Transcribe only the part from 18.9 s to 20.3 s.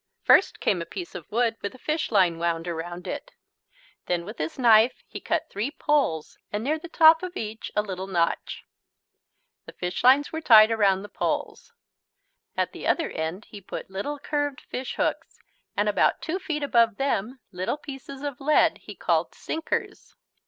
called "sinkers."